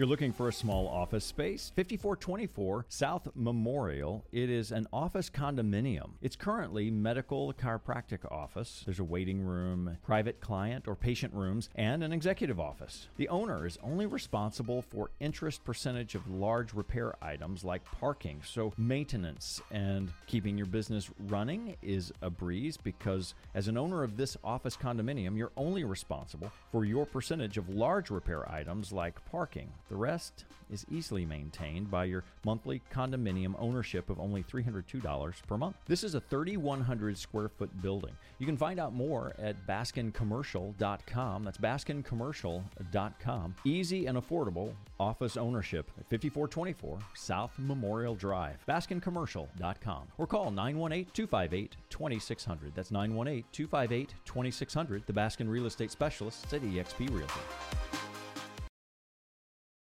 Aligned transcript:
you're 0.00 0.08
looking 0.08 0.32
for 0.32 0.48
a 0.48 0.52
small 0.52 0.88
office 0.88 1.26
space, 1.26 1.72
5424 1.76 2.86
South 2.88 3.28
Memorial, 3.34 4.24
it 4.32 4.48
is 4.48 4.72
an 4.72 4.86
office 4.94 5.28
condominium. 5.28 6.12
It's 6.22 6.36
currently 6.36 6.90
medical 6.90 7.52
chiropractic 7.52 8.24
office. 8.32 8.80
There's 8.86 8.98
a 8.98 9.04
waiting 9.04 9.42
room, 9.42 9.98
private 10.02 10.40
client 10.40 10.88
or 10.88 10.94
patient 10.94 11.34
rooms, 11.34 11.68
and 11.74 12.02
an 12.02 12.14
executive 12.14 12.58
office. 12.58 13.08
The 13.18 13.28
owner 13.28 13.66
is 13.66 13.76
only 13.82 14.06
responsible 14.06 14.80
for 14.80 15.10
interest 15.20 15.64
percentage 15.64 16.14
of 16.14 16.26
large 16.30 16.72
repair 16.72 17.12
items 17.22 17.62
like 17.62 17.84
parking, 17.84 18.40
so 18.42 18.72
maintenance 18.78 19.60
and 19.70 20.10
keeping 20.26 20.56
your 20.56 20.66
business 20.66 21.10
running 21.28 21.76
is 21.82 22.10
a 22.22 22.30
breeze 22.30 22.78
because 22.78 23.34
as 23.54 23.68
an 23.68 23.76
owner 23.76 24.02
of 24.02 24.16
this 24.16 24.38
office 24.42 24.78
condominium, 24.78 25.36
you're 25.36 25.52
only 25.58 25.84
responsible 25.84 26.50
for 26.72 26.86
your 26.86 27.04
percentage 27.04 27.58
of 27.58 27.68
large 27.68 28.08
repair 28.08 28.50
items 28.50 28.92
like 28.92 29.22
parking. 29.30 29.70
The 29.90 29.96
rest 29.96 30.44
is 30.70 30.86
easily 30.88 31.26
maintained 31.26 31.90
by 31.90 32.04
your 32.04 32.22
monthly 32.44 32.80
condominium 32.94 33.56
ownership 33.58 34.08
of 34.08 34.20
only 34.20 34.44
$302 34.44 35.46
per 35.48 35.58
month. 35.58 35.74
This 35.86 36.04
is 36.04 36.14
a 36.14 36.20
3,100 36.20 37.18
square 37.18 37.48
foot 37.48 37.82
building. 37.82 38.12
You 38.38 38.46
can 38.46 38.56
find 38.56 38.78
out 38.78 38.94
more 38.94 39.34
at 39.40 39.56
baskincommercial.com. 39.66 41.42
That's 41.42 41.58
baskincommercial.com. 41.58 43.54
Easy 43.64 44.06
and 44.06 44.16
affordable 44.16 44.72
office 45.00 45.36
ownership 45.36 45.90
at 45.98 46.08
5424 46.08 47.00
South 47.14 47.50
Memorial 47.58 48.14
Drive. 48.14 48.64
baskincommercial.com 48.68 50.06
or 50.18 50.26
call 50.28 50.52
918 50.52 51.06
258 51.12 51.76
2600. 51.90 52.74
That's 52.76 52.92
918 52.92 53.44
258 53.50 54.14
2600. 54.24 55.02
The 55.06 55.12
Baskin 55.12 55.50
Real 55.50 55.66
Estate 55.66 55.90
Specialists 55.90 56.52
at 56.54 56.62
eXp 56.62 57.10
Realty. 57.10 57.89